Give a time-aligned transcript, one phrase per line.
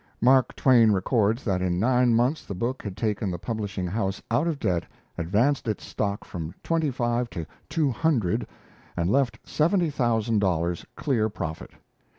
[0.19, 4.47] Mark Twain records that in nine months the book had taken the publishing house out
[4.47, 4.83] of debt,
[5.15, 8.47] advanced its stock from twenty five to two hundred,
[8.97, 11.69] and left seventy thousand dollars clear profit.